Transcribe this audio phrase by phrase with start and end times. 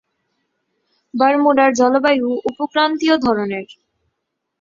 [1.13, 3.67] বারমুডার জলবায়ু উপক্রান্তীয় ধরনের।